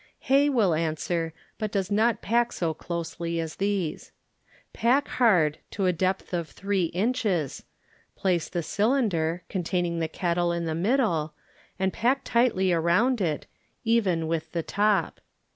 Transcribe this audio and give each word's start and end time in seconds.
Hay 0.21 0.49
will 0.49 0.73
answer, 0.73 1.31
but 1.59 1.71
does 1.71 1.91
not 1.91 2.23
pack 2.23 2.51
so 2.51 2.73
closely 2.73 3.39
as 3.39 3.57
these. 3.57 4.11
Pack 4.73 5.07
hard 5.07 5.59
to 5.69 5.85
a 5.85 5.93
depth 5.93 6.33
of 6.33 6.49
three 6.49 6.85
inches, 6.85 7.65
place 8.15 8.49
the 8.49 8.63
cylinder, 8.63 9.43
con 9.47 9.61
taining 9.61 9.99
the 9.99 10.07
kettle 10.07 10.51
in 10.51 10.65
the 10.65 10.73
middle, 10.73 11.35
and 11.77 11.93
pack 11.93 12.21
tightly 12.23 12.73
around 12.73 13.21
it, 13.21 13.45
even 13.83 14.25
with 14.25 14.51
the 14.53 14.63
top. 14.63 15.21